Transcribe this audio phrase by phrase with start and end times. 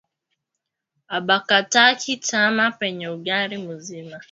[1.17, 4.17] Abakataki tama penyewe ungali muzima